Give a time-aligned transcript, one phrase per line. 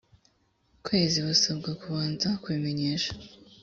[0.85, 3.11] kwezi basabwa kubanza kubimenyesha